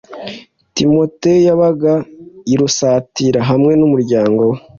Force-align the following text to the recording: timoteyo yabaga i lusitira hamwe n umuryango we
timoteyo 0.75 1.41
yabaga 1.47 1.93
i 2.53 2.55
lusitira 2.59 3.39
hamwe 3.49 3.71
n 3.79 3.81
umuryango 3.87 4.41
we 4.51 4.57